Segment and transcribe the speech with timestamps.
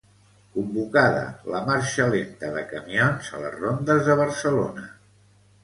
[0.53, 1.25] Convocada
[1.55, 4.91] la marxa lenta de camions a les rondes de Barcelona.